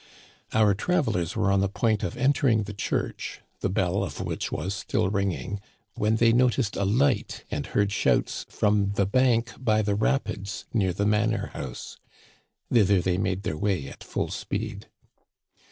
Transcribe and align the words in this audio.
Our 0.51 0.73
travelers 0.73 1.35
were 1.35 1.51
on 1.51 1.59
the 1.61 1.69
point 1.69 2.01
of 2.01 2.17
entering 2.17 2.63
the 2.63 2.73
church, 2.73 3.41
the 3.59 3.69
bell 3.69 4.03
of 4.03 4.19
which 4.19 4.51
was 4.51 4.73
still 4.73 5.11
ringing, 5.11 5.59
when 5.93 6.15
they 6.15 6.33
noticed 6.33 6.75
a 6.75 6.85
light 6.85 7.43
and 7.51 7.67
heard 7.67 7.91
shouts 7.91 8.43
from 8.49 8.93
the 8.93 9.05
bank 9.05 9.53
by 9.63 9.83
the 9.83 9.93
rapids 9.93 10.65
near 10.73 10.91
the 10.91 11.05
manor 11.05 11.51
house. 11.53 11.99
Thither 12.71 12.99
they 12.99 13.19
made 13.19 13.43
their 13.43 13.59
way 13.59 13.85
at 13.89 14.03
full 14.03 14.29
speed. 14.29 14.87